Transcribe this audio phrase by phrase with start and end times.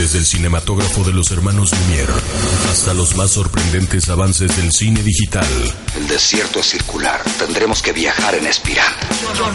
[0.00, 2.14] Desde el cinematógrafo de los hermanos Lumière
[2.70, 5.46] hasta los más sorprendentes avances del cine digital.
[5.94, 7.22] El desierto es circular.
[7.38, 8.94] Tendremos que viajar en espiral.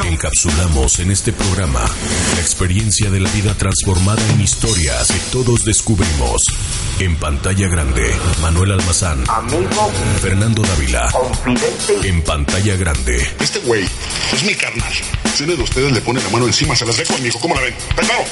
[0.04, 1.80] Encapsulamos en este programa
[2.36, 6.44] la experiencia de la vida transformada en historias que todos descubrimos.
[7.00, 9.24] En pantalla grande, Manuel Almazán.
[9.28, 9.92] Amigo.
[10.22, 11.10] Fernando Dávila.
[11.12, 12.08] Confidente.
[12.08, 13.18] En pantalla grande.
[13.40, 13.84] Este güey
[14.32, 14.94] es mi carnal.
[15.36, 17.40] Si uno de ustedes le pone la mano encima, se las dejo, mijo.
[17.40, 17.74] ¿Cómo la ven?
[17.96, 18.26] ¡Preparo!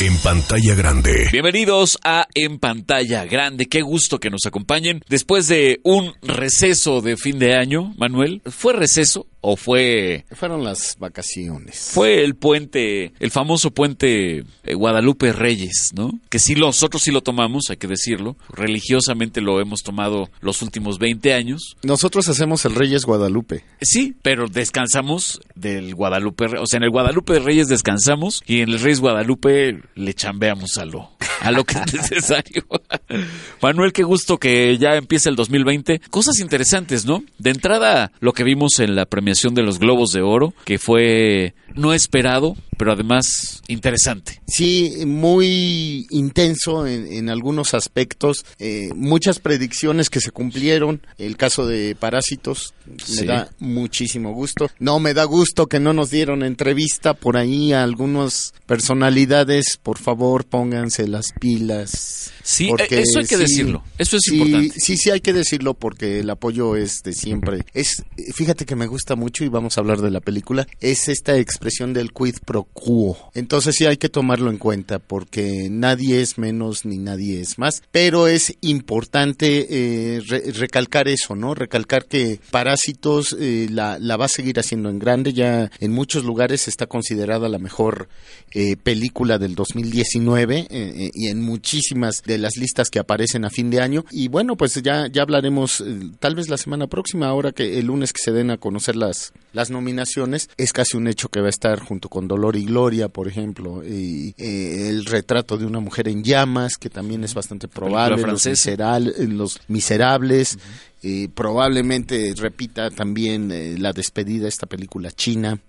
[0.00, 1.28] En pantalla grande.
[1.32, 3.66] Bienvenidos a En pantalla grande.
[3.66, 5.02] Qué gusto que nos acompañen.
[5.08, 10.96] Después de un receso de fin de año, Manuel, ¿fue receso o fue Fueron las
[10.98, 11.90] vacaciones.
[11.92, 16.10] fue el puente, el famoso puente eh, Guadalupe Reyes, ¿no?
[16.28, 18.36] Que sí nosotros sí lo tomamos, hay que decirlo.
[18.50, 21.76] Religiosamente lo hemos tomado los últimos 20 años.
[21.82, 23.64] Nosotros hacemos el Reyes Guadalupe.
[23.80, 28.80] Sí, pero descansamos del Guadalupe, o sea, en el Guadalupe Reyes descansamos y en el
[28.80, 32.64] Reyes Guadalupe le chambeamos a lo a lo que es necesario.
[33.62, 36.00] Manuel, qué gusto que ya empiece el 2020.
[36.10, 37.22] Cosas interesantes, ¿no?
[37.38, 41.54] De entrada, lo que vimos en la premiación de los Globos de Oro, que fue
[41.74, 44.40] no esperado, pero además interesante.
[44.46, 48.44] Sí, muy intenso en, en algunos aspectos.
[48.58, 51.02] eh, muchas predicciones que se cumplieron.
[51.18, 52.72] El caso de Parásitos
[53.04, 53.20] Sí.
[53.20, 54.70] me da muchísimo gusto.
[54.78, 59.78] No me da gusto que no nos dieron entrevista por ahí a algunas personalidades.
[59.82, 62.30] Por favor, pónganse las pilas.
[62.42, 63.84] Sí, Porque eh, eso hay que sí, decirlo.
[63.98, 64.80] Eso es sí, importante.
[64.80, 67.64] Sí, sí, hay que decirlo porque el apoyo es de siempre.
[67.74, 68.02] Es,
[68.34, 70.66] fíjate que me gusta mucho y vamos a hablar de la película.
[70.80, 73.16] Es esta expresión del quid pro quo.
[73.34, 77.82] Entonces sí hay que tomarlo en cuenta porque nadie es menos ni nadie es más.
[77.90, 81.54] Pero es importante eh, re- recalcar eso, ¿no?
[81.54, 85.32] Recalcar que Parásitos eh, la, va a seguir haciendo en grande.
[85.32, 88.08] Ya en muchos lugares está considerada la mejor
[88.52, 93.50] eh, película del 2019 eh, eh, y en muchísimas de las listas que aparecen a
[93.50, 94.04] fin de año.
[94.10, 95.82] Y bueno, pues ya, ya hablaremos
[96.20, 99.32] tal vez la semana próxima, ahora que el lunes que se den a conocer las,
[99.52, 103.08] las nominaciones, es casi un hecho que va a estar junto con Dolor y Gloria,
[103.08, 107.68] por ejemplo, y eh, el retrato de una mujer en llamas, que también es bastante
[107.68, 110.58] probable, los, miseral- eh, los miserables.
[111.02, 115.60] Eh, probablemente repita también eh, la despedida de esta película china.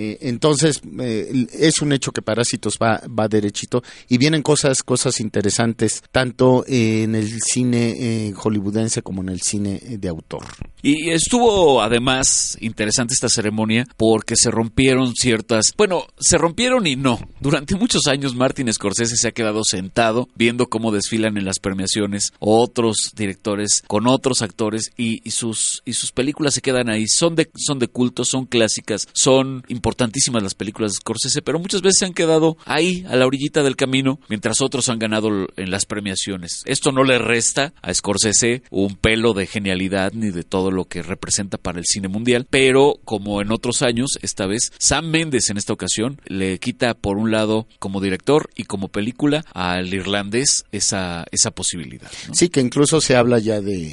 [0.00, 5.18] Eh, entonces, eh, es un hecho que Parásitos va, va derechito y vienen cosas, cosas
[5.18, 10.44] interesantes, tanto en el cine hollywoodense como en el cine de autor.
[10.82, 17.18] Y estuvo además interesante esta ceremonia porque se rompieron ciertas, bueno, se rompieron y no.
[17.40, 22.32] Durante muchos años Martin Scorsese se ha quedado sentado viendo cómo desfilan en las premiaciones
[22.38, 27.06] otros directores con otros actores y, y sus y sus películas se quedan ahí.
[27.06, 31.82] Son de son de culto, son clásicas, son importantísimas las películas de Scorsese, pero muchas
[31.82, 35.70] veces se han quedado ahí a la orillita del camino mientras otros han ganado en
[35.70, 36.62] las premiaciones.
[36.66, 41.02] Esto no le resta a Scorsese un pelo de genialidad ni de todo lo que
[41.02, 45.56] representa para el cine mundial, pero como en otros años, esta vez Sam Mendes en
[45.56, 51.24] esta ocasión le quita por un lado como director y como película al irlandés esa
[51.30, 52.10] esa posibilidad.
[52.32, 53.92] Sí, que incluso se habla ya de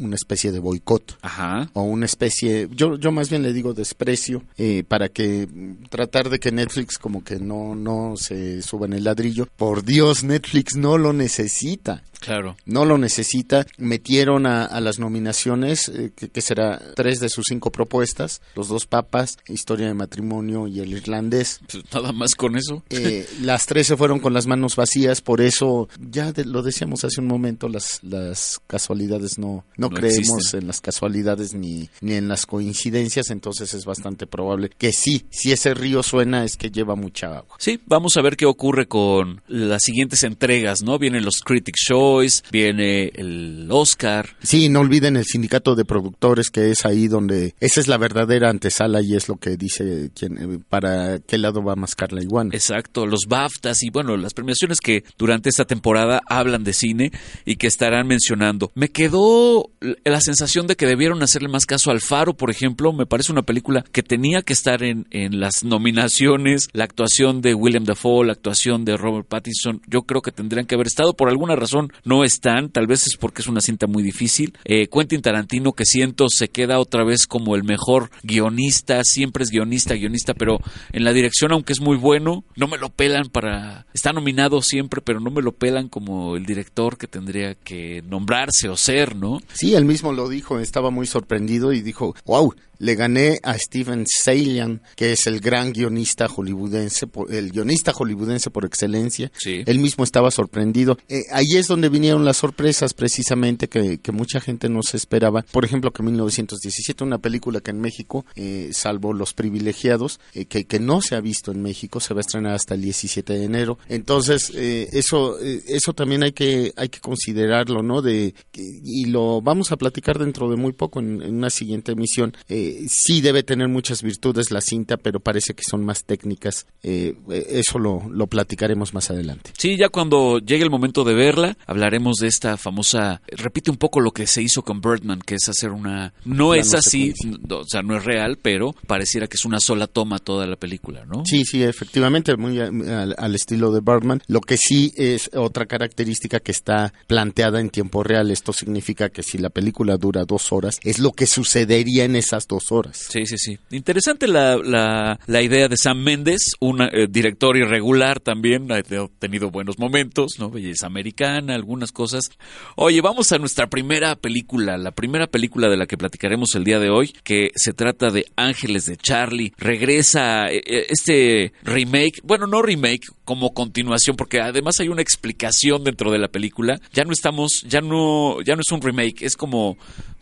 [0.00, 1.18] una especie de boicot.
[1.22, 1.70] Ajá.
[1.74, 6.30] o una especie, yo, yo más bien le digo desprecio, eh, para que mm, tratar
[6.30, 9.46] de que Netflix como que no, no se suba en el ladrillo.
[9.56, 12.02] Por Dios, Netflix no lo necesita.
[12.20, 12.54] Claro.
[12.66, 13.66] No lo necesita.
[13.78, 18.68] Metieron a, a las nominaciones, eh, que, que será tres de sus cinco propuestas, los
[18.68, 21.60] dos papas, historia de matrimonio y el irlandés.
[21.70, 22.82] Pues nada más con eso.
[22.90, 27.04] Eh, las tres se fueron con las manos vacías, por eso ya de- lo decíamos
[27.04, 30.60] hace un momento, las, las casualidades no, no, No creemos existen.
[30.60, 35.52] en las casualidades ni, ni en las coincidencias, entonces es bastante probable que sí, si
[35.52, 37.56] ese río suena es que lleva mucha agua.
[37.58, 40.98] Sí, vamos a ver qué ocurre con las siguientes entregas, ¿no?
[40.98, 44.36] Vienen los Critics Choice, viene el Oscar.
[44.42, 48.50] Sí, no olviden el sindicato de productores que es ahí donde esa es la verdadera
[48.50, 52.22] antesala y es lo que dice quien, eh, para qué lado va a mascar la
[52.22, 52.50] iguana.
[52.52, 57.12] Exacto, los BAFTAs y bueno, las premiaciones que durante esta temporada hablan de cine
[57.44, 58.70] y que estarán mencionando.
[58.74, 62.92] Me quedó la sensación de que debieron hacerle más caso al Faro, por ejemplo.
[62.92, 66.68] Me parece una película que tenía que estar en, en las nominaciones.
[66.72, 70.74] La actuación de William Dafoe, la actuación de Robert Pattinson, yo creo que tendrían que
[70.74, 71.14] haber estado.
[71.14, 74.52] Por alguna razón no están, tal vez es porque es una cinta muy difícil.
[74.64, 79.50] Eh, Quentin Tarantino, que siento se queda otra vez como el mejor guionista, siempre es
[79.50, 80.58] guionista, guionista, pero
[80.92, 83.86] en la dirección, aunque es muy bueno, no me lo pelan para...
[83.94, 88.68] Está nominado siempre, pero no me lo pelan como el director que tendría que nombrarse
[88.68, 89.40] o ser, ¿no?
[89.52, 94.06] Sí, él mismo lo dijo, estaba muy sorprendido y dijo, wow, le gané a Steven
[94.06, 99.30] Salian, que es el gran guionista hollywoodense, el guionista hollywoodense por excelencia.
[99.38, 99.62] Sí.
[99.66, 100.98] Él mismo estaba sorprendido.
[101.08, 105.42] Eh, ahí es donde vinieron las sorpresas, precisamente, que, que, mucha gente no se esperaba.
[105.52, 110.64] Por ejemplo, que 1917, una película que en México, eh, salvo Los Privilegiados, eh, que,
[110.64, 113.44] que no se ha visto en México, se va a estrenar hasta el 17 de
[113.44, 113.78] enero.
[113.88, 118.00] Entonces, eh, eso, eh, eso también hay que, hay que considerarlo, ¿no?
[118.00, 122.34] De, y lo vamos a platicar dentro de muy poco en, en una siguiente emisión.
[122.48, 126.66] Eh, sí debe tener muchas virtudes la cinta, pero parece que son más técnicas.
[126.82, 127.14] Eh,
[127.48, 129.52] eso lo, lo platicaremos más adelante.
[129.56, 133.22] Sí, ya cuando llegue el momento de verla, hablaremos de esta famosa.
[133.28, 136.12] Repite un poco lo que se hizo con Birdman, que es hacer una.
[136.24, 137.56] No es así, secuencia.
[137.56, 141.04] o sea, no es real, pero pareciera que es una sola toma toda la película,
[141.04, 141.24] ¿no?
[141.24, 144.22] Sí, sí, efectivamente, muy al, al estilo de Birdman.
[144.26, 148.30] Lo que sí es otra característica que está planteada en tiempo real.
[148.30, 152.46] Esto significa que si la película dura dos horas, es lo que sucedería en esas
[152.46, 153.06] dos horas.
[153.10, 153.58] Sí, sí, sí.
[153.70, 158.82] Interesante la, la, la idea de Sam Méndez, un eh, director irregular también, ha
[159.18, 160.50] tenido buenos momentos, ¿no?
[160.50, 162.30] Belleza americana, algunas cosas.
[162.76, 166.78] Oye, vamos a nuestra primera película, la primera película de la que platicaremos el día
[166.78, 169.52] de hoy, que se trata de Ángeles de Charlie.
[169.58, 175.84] Regresa eh, eh, este remake, bueno, no remake, como continuación, porque además hay una explicación
[175.84, 176.80] dentro de la película.
[176.92, 179.76] Ya no estamos, ya no, ya no es un remake, es como,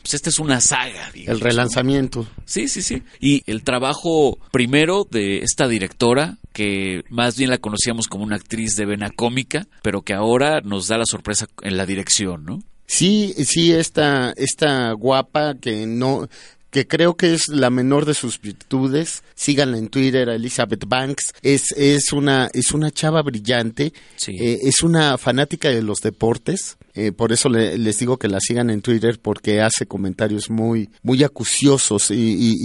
[0.08, 1.10] pues esta es una saga.
[1.12, 2.26] digamos, El relanzamiento.
[2.46, 3.02] Sí, sí, sí.
[3.20, 8.74] Y el trabajo primero de esta directora, que más bien la conocíamos como una actriz
[8.76, 12.60] de vena cómica, pero que ahora nos da la sorpresa en la dirección, ¿no?
[12.86, 16.26] Sí, sí, esta, esta guapa que no,
[16.70, 19.22] que creo que es la menor de sus virtudes.
[19.34, 21.32] Síganla en Twitter, a Elizabeth Banks.
[21.42, 23.92] Es, es una, es una chava brillante.
[24.16, 24.32] Sí.
[24.38, 26.76] Eh, es una fanática de los deportes.
[26.94, 30.90] Eh, por eso le- les digo que la sigan en Twitter porque hace comentarios muy,
[31.04, 32.56] muy acuciosos y, y-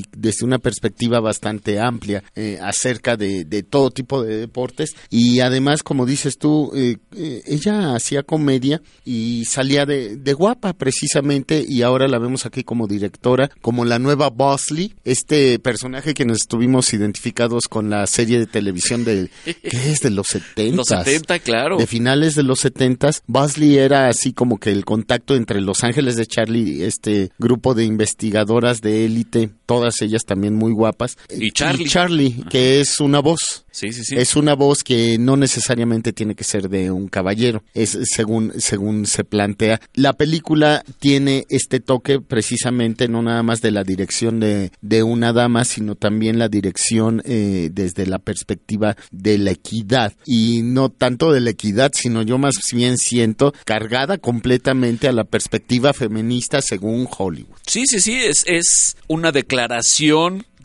[0.00, 4.96] y desde una perspectiva bastante amplia eh, acerca de, de todo tipo de deportes.
[5.08, 10.72] Y además, como dices tú, eh, eh, ella hacía comedia y salía de, de guapa
[10.72, 16.24] precisamente y ahora la vemos aquí como directora, como la nueva Bosley, este personaje que
[16.24, 20.00] nos estuvimos identificados con la serie de televisión de, ¿qué es?
[20.00, 20.76] De los 70.
[20.76, 21.76] Los 70, claro.
[21.76, 26.16] De finales de los 70, Bosley era así como que el contacto entre Los Ángeles
[26.16, 31.18] de Charlie, este grupo de investigadoras de élite, todas ellas también muy guapas.
[31.28, 31.88] Y Charlie.
[31.88, 33.64] Charlie, que es una voz.
[33.70, 34.16] Sí, sí, sí.
[34.16, 39.04] Es una voz que no necesariamente tiene que ser de un caballero, es según, según
[39.04, 39.82] se plantea.
[39.92, 45.34] La película tiene este toque precisamente no nada más de la dirección de, de una
[45.34, 50.14] dama, sino también la dirección eh, desde la perspectiva de la equidad.
[50.24, 55.24] Y no tanto de la equidad, sino yo más bien siento cargada completamente a la
[55.24, 57.56] perspectiva feminista según Hollywood.
[57.66, 59.55] Sí, sí, sí, es, es una declaración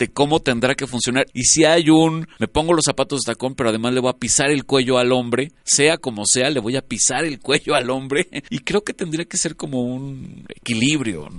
[0.02, 1.28] de cómo tendrá que funcionar.
[1.34, 4.18] Y si hay un, me pongo los zapatos de tacón, pero además le voy a
[4.18, 7.90] pisar el cuello al hombre, sea como sea, le voy a pisar el cuello al
[7.90, 8.28] hombre.
[8.50, 11.30] Y creo que tendría que ser como un equilibrio.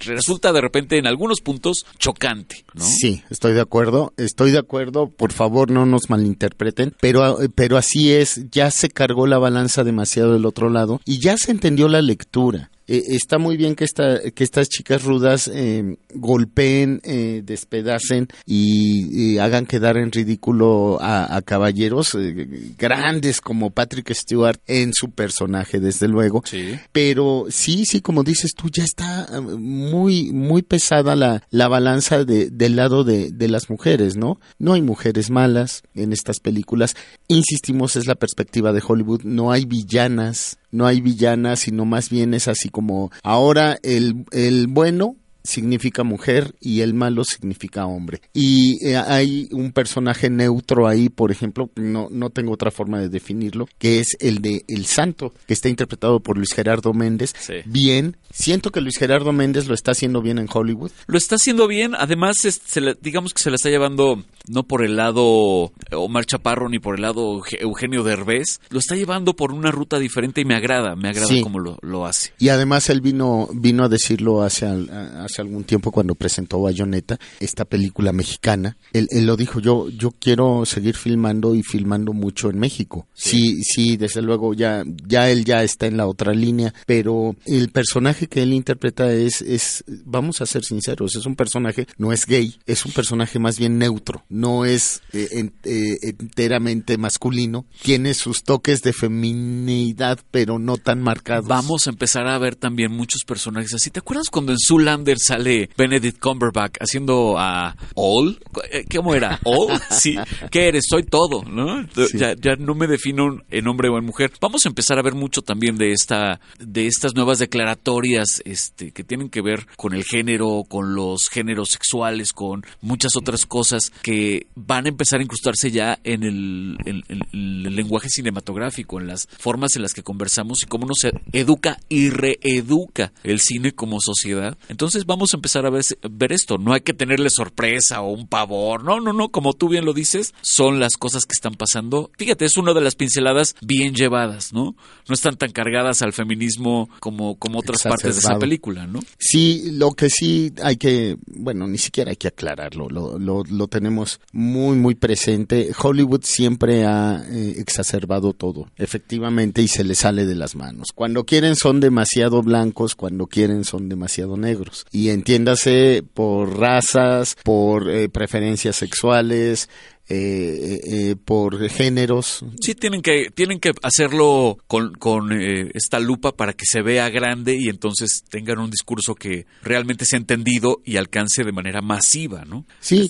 [0.00, 2.64] Resulta de repente en algunos puntos chocante.
[2.76, 8.12] Sí, estoy de acuerdo, estoy de acuerdo, por favor no nos malinterpreten, pero, pero así
[8.12, 12.00] es, ya se cargó la balanza demasiado del otro lado y ya se entendió la
[12.00, 12.70] lectura.
[12.88, 19.34] Eh, está muy bien que, esta, que estas chicas rudas eh, golpeen, eh, despedacen y,
[19.34, 25.10] y hagan quedar en ridículo a, a caballeros eh, grandes como Patrick Stewart en su
[25.10, 26.42] personaje, desde luego.
[26.44, 26.74] Sí.
[26.92, 32.50] Pero sí, sí, como dices tú, ya está muy, muy pesada la, la balanza de,
[32.50, 34.40] del lado de, de las mujeres, ¿no?
[34.58, 36.96] No hay mujeres malas en estas películas.
[37.28, 39.22] Insistimos, es la perspectiva de Hollywood.
[39.24, 44.66] No hay villanas, no hay villanas, sino más bien es así como ahora el, el
[44.66, 48.20] bueno significa mujer y el malo significa hombre.
[48.32, 53.08] Y eh, hay un personaje neutro ahí, por ejemplo, no, no tengo otra forma de
[53.08, 57.34] definirlo, que es el de El Santo, que está interpretado por Luis Gerardo Méndez.
[57.38, 57.54] Sí.
[57.64, 60.90] Bien, siento que Luis Gerardo Méndez lo está haciendo bien en Hollywood.
[61.06, 64.64] Lo está haciendo bien, además es- se le- digamos que se la está llevando no
[64.64, 69.34] por el lado Omar Chaparro ni por el lado Euge- Eugenio Derbez, lo está llevando
[69.34, 71.40] por una ruta diferente y me agrada, me agrada Sí.
[71.42, 72.32] cómo lo, lo hace.
[72.38, 76.60] Y además él vino, vino a decirlo hace, al- a- hace algún tiempo cuando presentó
[76.60, 78.76] Bayonetta, esta película mexicana.
[78.92, 83.06] Él, él lo dijo, yo, yo quiero seguir filmando y filmando mucho en México.
[83.14, 87.70] Sí, sí, desde luego ya, ya él ya está en la otra línea, pero el
[87.70, 92.26] personaje que él interpreta es, es, vamos a ser sinceros, es un personaje, no es
[92.26, 98.12] gay, es un personaje más bien neutro, no es eh, en- eh, enteramente masculino, tiene
[98.14, 101.48] sus toques de feminidad, pero no tan marcados.
[101.48, 103.90] Vamos a empezar a ver también muchos personajes así.
[103.90, 108.38] ¿Te acuerdas cuando en Zoolander sale Benedict Cumberbatch haciendo a All.
[108.70, 109.40] Eh, ¿Cómo era?
[109.44, 110.16] All, sí.
[110.50, 110.84] ¿Qué eres?
[110.88, 111.86] Soy todo, ¿no?
[112.14, 114.32] Ya, ya no me defino en hombre o en mujer.
[114.40, 119.04] Vamos a empezar a ver mucho también de esta, de estas nuevas declaratorias, este, que
[119.04, 124.46] tienen que ver con el género, con los géneros sexuales, con muchas otras cosas que
[124.54, 129.82] van a empezar a incrustarse ya en el, el lenguaje cinematográfico, en las formas en
[129.82, 134.56] las que conversamos y cómo nos educa y reeduca el cine como sociedad.
[134.68, 136.58] Entonces vamos a empezar a ver, ver esto.
[136.58, 138.84] No hay que tenerle sorpresa o un pavor.
[138.84, 139.28] No, no, no.
[139.28, 142.10] Como tú bien lo dices, son las cosas que están pasando.
[142.16, 144.74] Fíjate, es una de las pinceladas bien llevadas, ¿no?
[145.08, 149.00] No están tan cargadas al feminismo como, como otras partes de esa película, ¿no?
[149.18, 153.68] Sí, lo que sí hay que, bueno, ni siquiera hay que aclararlo, lo, lo, lo
[153.68, 155.70] tenemos muy, muy presente.
[155.80, 160.88] Hollywood siempre ha eh, exacerbado todo, efectivamente, y se le sale de las manos.
[160.94, 164.86] Cuando quieren son demasiado blancos, cuando quieren son demasiado negros.
[164.90, 169.68] Y entiéndase por razas, por eh, preferencias sexuales,
[170.08, 172.44] eh, eh, por géneros.
[172.60, 177.08] Sí, tienen que, tienen que hacerlo con, con eh, esta lupa para que se vea
[177.08, 182.44] grande y entonces tengan un discurso que realmente sea entendido y alcance de manera masiva,
[182.44, 182.66] ¿no?
[182.80, 183.08] Sí.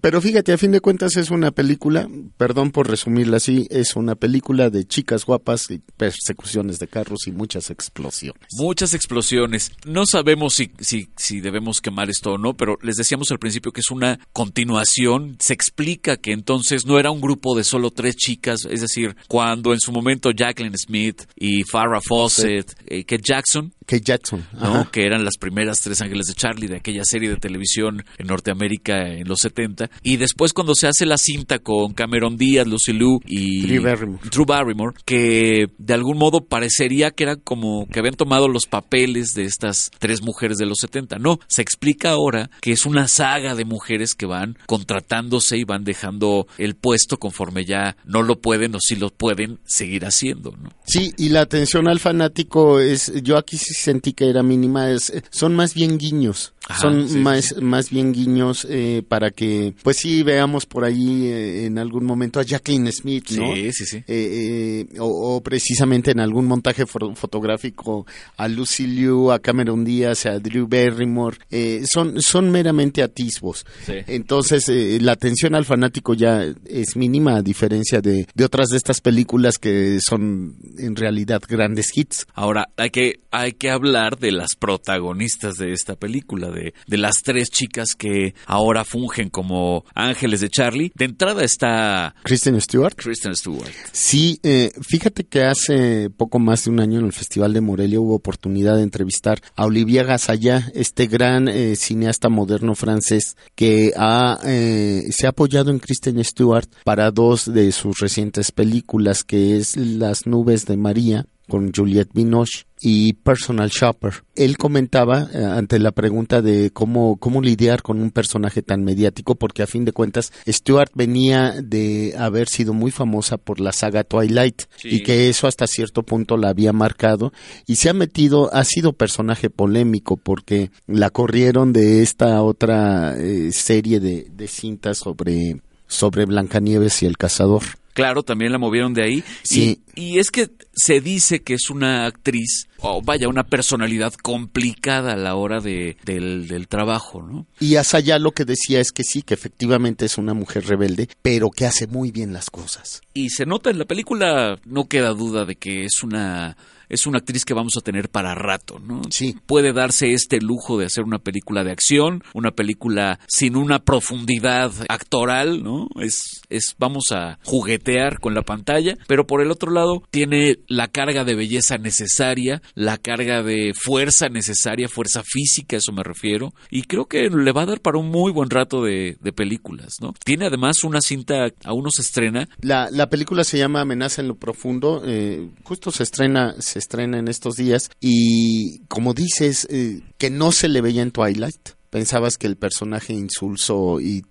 [0.00, 4.16] Pero fíjate, a fin de cuentas es una película, perdón por resumirla así, es una
[4.16, 8.48] película de chicas guapas y persecuciones de carros y muchas explosiones.
[8.58, 9.70] Muchas explosiones.
[9.84, 13.70] No sabemos si, si, si debemos quemar esto o no, pero les decíamos al principio
[13.70, 15.36] que es una continuación.
[15.38, 19.72] Se explica que entonces no era un grupo de solo tres chicas, es decir, cuando
[19.72, 24.90] en su momento Jacqueline Smith y Farrah Fawcett, eh, que Jackson Kate Jackson, ¿no?
[24.90, 29.08] que eran las primeras tres ángeles de Charlie de aquella serie de televisión en Norteamérica
[29.08, 29.90] en los 70.
[30.02, 34.94] Y después cuando se hace la cinta con Cameron Díaz, Lucy Liu y Drew Barrymore.
[35.04, 39.90] que de algún modo parecería que era como que habían tomado los papeles de estas
[39.98, 41.18] tres mujeres de los 70.
[41.18, 45.84] No, se explica ahora que es una saga de mujeres que van contratándose y van
[45.84, 50.52] dejando el puesto conforme ya no lo pueden o si lo pueden seguir haciendo.
[50.60, 50.70] ¿no?
[50.86, 55.12] Sí, y la atención al fanático es, yo aquí sí sentí que era mínima, es,
[55.30, 56.52] son más bien guiños.
[56.80, 61.78] Son más, más bien guiños eh, para que, pues sí, veamos por ahí eh, en
[61.78, 63.54] algún momento a Jacqueline Smith, ¿no?
[63.54, 64.04] Sí, sí, sí.
[64.06, 68.06] Eh, o, precisamente en algún montaje fotográfico
[68.36, 71.38] a Lucy Liu, a Cameron Díaz, a Drew Barrymore.
[71.86, 73.64] son, son meramente atisbos.
[73.86, 74.68] Entonces,
[75.00, 79.58] la atención al fanático ya es mínima a diferencia de, de otras de estas películas
[79.58, 82.26] que son en realidad grandes hits.
[82.34, 87.22] Ahora, hay que, hay que hablar de las protagonistas de esta película, de, de las
[87.22, 90.92] tres chicas que ahora fungen como ángeles de Charlie.
[90.94, 92.14] De entrada está...
[92.24, 92.94] Kristen Stewart.
[92.96, 93.70] Kristen Stewart.
[93.92, 98.00] Sí, eh, fíjate que hace poco más de un año en el Festival de Morelia
[98.00, 104.38] hubo oportunidad de entrevistar a Olivia Gasalla, este gran eh, cineasta moderno francés que ha,
[104.44, 109.76] eh, se ha apoyado en Kristen Stewart para dos de sus recientes películas, que es
[109.76, 114.24] Las nubes de María con Juliette Binoche y Personal Shopper.
[114.34, 119.34] Él comentaba eh, ante la pregunta de cómo, cómo lidiar con un personaje tan mediático,
[119.34, 124.04] porque a fin de cuentas Stewart venía de haber sido muy famosa por la saga
[124.04, 127.32] Twilight y que eso hasta cierto punto la había marcado
[127.66, 133.52] y se ha metido, ha sido personaje polémico porque la corrieron de esta otra eh,
[133.52, 137.62] serie de, de cintas sobre, sobre Blancanieves y el cazador.
[137.96, 139.24] Claro, también la movieron de ahí.
[139.42, 139.80] Sí.
[139.94, 145.16] Y, es que se dice que es una actriz, o vaya, una personalidad complicada a
[145.16, 147.46] la hora de, del, del trabajo, ¿no?
[147.58, 151.48] Y Asaya lo que decía es que sí, que efectivamente es una mujer rebelde, pero
[151.48, 153.00] que hace muy bien las cosas.
[153.14, 157.18] Y se nota en la película, no queda duda de que es una es una
[157.18, 159.02] actriz que vamos a tener para rato, ¿no?
[159.10, 159.36] Sí.
[159.46, 164.72] Puede darse este lujo de hacer una película de acción, una película sin una profundidad
[164.88, 165.88] actoral, ¿no?
[166.00, 170.88] Es, es, vamos a juguetear con la pantalla, pero por el otro lado tiene la
[170.88, 176.82] carga de belleza necesaria, la carga de fuerza necesaria, fuerza física, eso me refiero, y
[176.82, 180.14] creo que le va a dar para un muy buen rato de, de películas, ¿no?
[180.24, 182.48] Tiene además una cinta, aún no se estrena.
[182.60, 187.18] La, la película se llama Amenaza en lo Profundo, eh, justo se estrena, se estrena
[187.18, 191.70] en estos días y como dices, eh, que no se le veía en Twilight.
[191.90, 194.22] Pensabas que el personaje insulso y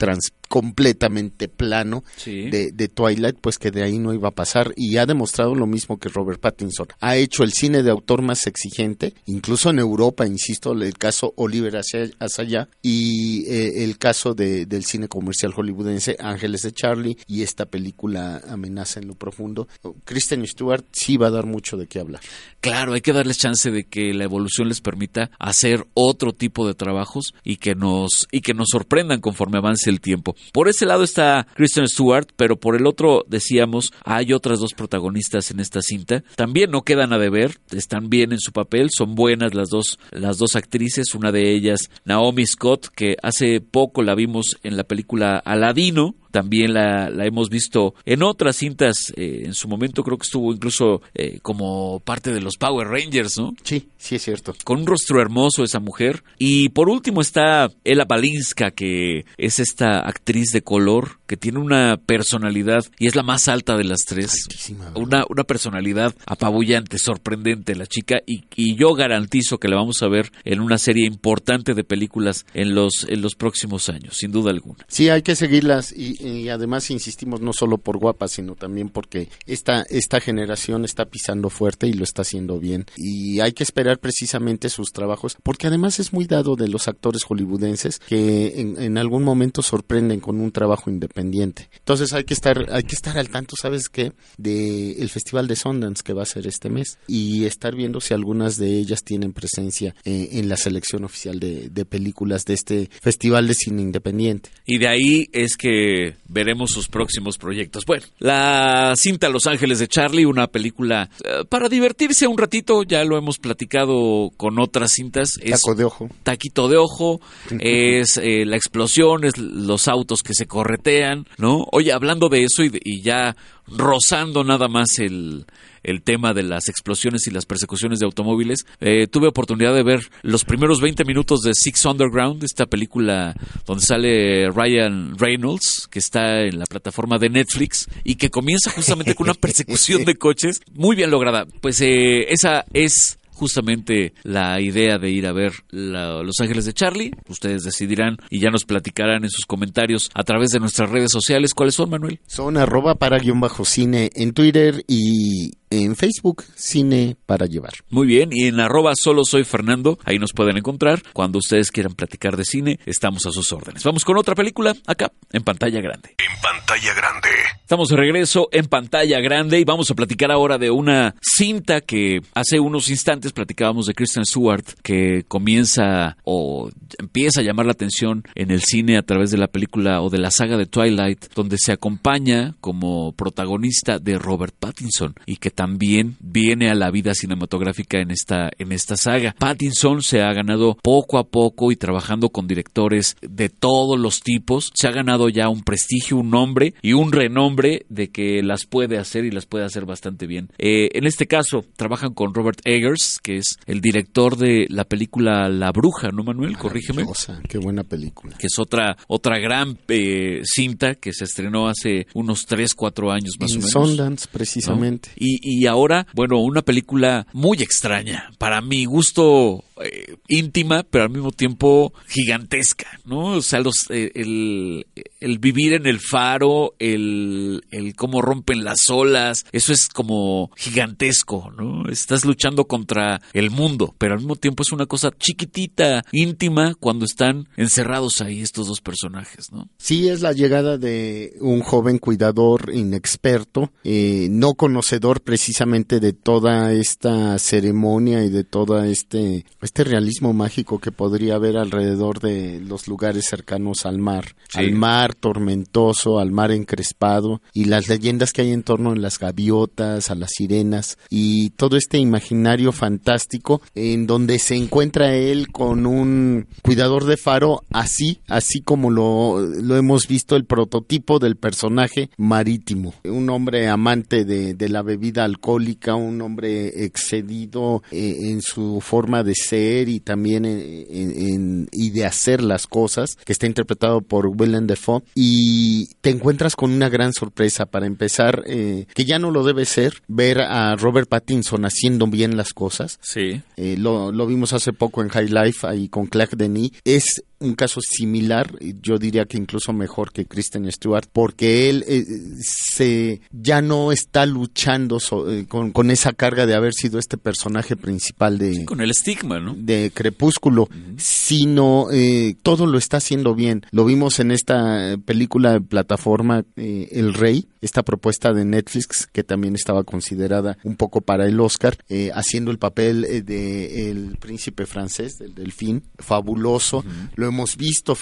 [0.48, 2.50] completamente plano Sí.
[2.50, 5.68] de, de Twilight, pues que de ahí no iba a pasar y ha demostrado lo
[5.68, 6.88] mismo que Robert Pattinson.
[7.00, 11.78] Ha hecho el cine de autor más exigente, incluso en Europa, insisto, el caso Oliver
[11.78, 17.42] Asa- Assayas y eh, el caso de- del cine comercial hollywoodense Ángeles de Charlie y
[17.44, 19.68] esta película Amenaza en lo profundo.
[20.04, 22.22] Kristen Stewart sí va a dar mucho de qué hablar.
[22.62, 26.74] Claro, hay que darles chance de que la evolución les permita hacer otro tipo de
[26.74, 30.35] trabajos y que nos y que nos sorprendan conforme avance el tiempo.
[30.54, 35.52] Por ese lado está Kristen Stewart, pero por el otro decíamos hay otras dos protagonistas
[35.52, 36.24] en esta cinta.
[36.36, 40.38] También no quedan a deber, están bien en su papel, son buenas las dos las
[40.38, 45.38] dos actrices, una de ellas Naomi Scott que hace poco la vimos en la película
[45.38, 49.14] Aladino también la, la hemos visto en otras cintas.
[49.16, 53.38] eh, en su momento creo que estuvo incluso eh, como parte de los Power Rangers,
[53.38, 53.54] ¿no?
[53.64, 54.54] Sí, sí es cierto.
[54.66, 56.26] Con un rostro hermoso esa mujer.
[56.38, 61.96] Y por último está Ella Balinska, que es esta actriz de color que tiene una
[62.06, 64.46] personalidad y es la más alta de las tres.
[64.94, 70.10] Una, una personalidad apabullante, sorprendente la chica y, y yo garantizo que la vamos a
[70.10, 74.52] ver en una serie importante de películas en los, en los próximos años, sin duda
[74.52, 74.86] alguna.
[74.90, 79.30] Sí, hay que seguirlas y, y además insistimos no solo por guapas, sino también porque
[79.46, 82.86] esta, esta generación está pisando fuerte y lo está haciendo bien.
[82.98, 87.24] Y hay que esperar precisamente sus trabajos, porque además es muy dado de los actores
[87.24, 91.70] hollywoodenses que en, en algún momento sorprenden con un trabajo independiente.
[91.78, 94.14] Entonces hay que estar, hay que estar al tanto, ¿sabes qué?
[94.38, 98.14] De el Festival de Sundance que va a ser este mes y estar viendo si
[98.14, 102.90] algunas de ellas tienen presencia eh, en la selección oficial de, de películas de este
[103.02, 104.50] Festival de Cine Independiente.
[104.66, 107.86] Y de ahí es que veremos sus próximos proyectos.
[107.86, 113.04] Bueno, la cinta Los Ángeles de Charlie, una película eh, para divertirse un ratito, ya
[113.04, 115.38] lo hemos platicado con otras cintas.
[115.42, 116.10] Es Taco de ojo.
[116.24, 117.20] taquito de ojo,
[117.60, 121.66] es eh, la explosión, es los autos que se corretean, ¿no?
[121.72, 123.36] Oye, hablando de eso y ya
[123.68, 125.46] rozando nada más el,
[125.84, 130.10] el tema de las explosiones y las persecuciones de automóviles, eh, tuve oportunidad de ver
[130.24, 136.42] los primeros 20 minutos de Six Underground, esta película donde sale Ryan Reynolds, que está
[136.42, 140.96] en la plataforma de Netflix y que comienza justamente con una persecución de coches muy
[140.96, 141.46] bien lograda.
[141.62, 146.74] Pues eh, esa es justamente la idea de ir a ver la- Los Ángeles de
[146.74, 147.12] Charlie.
[147.30, 151.54] Ustedes decidirán y ya nos platicarán en sus comentarios a través de nuestras redes sociales.
[151.54, 152.20] ¿Cuáles son, Manuel?
[152.28, 155.52] Son arroba para guion bajo cine en Twitter y
[155.84, 157.74] en Facebook, cine para llevar.
[157.90, 161.02] Muy bien, y en arroba solo soy Fernando, ahí nos pueden encontrar.
[161.14, 163.84] Cuando ustedes quieran platicar de cine, estamos a sus órdenes.
[163.84, 166.16] Vamos con otra película, acá, en pantalla grande.
[166.18, 167.30] En pantalla grande.
[167.62, 172.22] Estamos de regreso en pantalla grande y vamos a platicar ahora de una cinta que
[172.34, 178.24] hace unos instantes platicábamos de Kristen Stewart que comienza o empieza a llamar la atención
[178.36, 181.58] en el cine a través de la película o de la saga de Twilight donde
[181.58, 188.00] se acompaña como protagonista de Robert Pattinson y que también viene a la vida cinematográfica
[188.00, 189.36] en esta en esta saga.
[189.38, 194.72] Pattinson se ha ganado poco a poco y trabajando con directores de todos los tipos,
[194.74, 198.98] se ha ganado ya un prestigio, un nombre y un renombre de que las puede
[198.98, 200.50] hacer y las puede hacer bastante bien.
[200.58, 205.50] Eh, en este caso, trabajan con Robert Eggers, que es el director de la película
[205.50, 206.58] La Bruja, ¿no, Manuel?
[206.58, 207.06] Corrígeme.
[207.48, 208.36] Qué buena película.
[208.38, 213.36] Que es otra, otra gran eh, cinta que se estrenó hace unos 3, 4 años
[213.40, 213.72] más en o menos.
[213.72, 214.32] Sundance, ¿no?
[214.32, 215.10] precisamente.
[215.16, 221.10] Y, y ahora, bueno, una película muy extraña, para mi gusto eh, íntima, pero al
[221.10, 223.38] mismo tiempo gigantesca, ¿no?
[223.38, 229.46] O sea, los, eh, el, vivir en el faro, el, el cómo rompen las olas,
[229.52, 231.90] eso es como gigantesco, ¿no?
[231.90, 237.06] Estás luchando contra el mundo, pero al mismo tiempo es una cosa chiquitita, íntima, cuando
[237.06, 239.70] están encerrados ahí estos dos personajes, ¿no?
[239.78, 246.72] Sí, es la llegada de un joven cuidador inexperto, eh, no conocedor precisamente de toda
[246.74, 252.88] esta ceremonia y de todo este, este realismo mágico que podría haber alrededor de los
[252.88, 254.36] lugares cercanos al mar.
[254.48, 254.60] Sí.
[254.60, 259.20] Al mar tormentoso, al mar encrespado y las leyendas que hay en torno a las
[259.20, 265.86] gaviotas, a las sirenas y todo este imaginario fantástico en donde se encuentra él con
[265.86, 272.10] un cuidador de faro así, así como lo, lo hemos visto el prototipo del personaje
[272.18, 272.94] marítimo.
[273.04, 279.24] Un hombre amante de, de la bebida alcohólica, un hombre excedido eh, en su forma
[279.24, 284.68] de ser y también en, y de hacer las cosas, que está interpretado por Willem
[284.68, 285.04] Dafoe.
[285.16, 289.66] Y te encuentras con una gran sorpresa para empezar, eh, que ya no lo debe
[289.66, 293.00] ser, ver a Robert Pattinson haciendo bien las cosas.
[293.02, 293.42] Sí.
[293.58, 296.72] Eh, lo, lo vimos hace poco en High Life ahí con Claire Denis.
[296.84, 302.04] Es un caso similar, yo diría que incluso mejor que Kristen Stewart, porque él eh,
[302.42, 308.38] se ya no está luchando eh, con, esa carga de haber sido este personaje principal
[308.38, 308.66] de...
[308.66, 309.56] con el estigma, ¿no?
[309.58, 313.66] De Crepúsculo, sino eh, todo lo está haciendo bien.
[313.72, 319.56] Lo vimos en esta película de plataforma El Rey, esta propuesta de Netflix que también
[319.56, 321.78] estaba considerada un poco para el Oscar,
[322.14, 326.84] haciendo el papel de el príncipe francés, del delfín, fabuloso.
[327.16, 327.98] Lo hemos visto